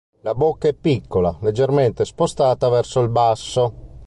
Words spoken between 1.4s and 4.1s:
leggermente spostata verso il basso.